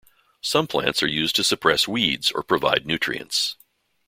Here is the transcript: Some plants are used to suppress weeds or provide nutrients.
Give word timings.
Some 0.41 0.65
plants 0.65 1.03
are 1.03 1.07
used 1.07 1.35
to 1.35 1.43
suppress 1.43 1.87
weeds 1.87 2.31
or 2.31 2.41
provide 2.41 2.87
nutrients. 2.87 3.55